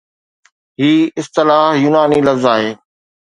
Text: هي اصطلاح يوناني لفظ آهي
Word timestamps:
هي 0.79 1.11
اصطلاح 1.19 1.73
يوناني 1.83 2.21
لفظ 2.21 2.45
آهي 2.45 2.77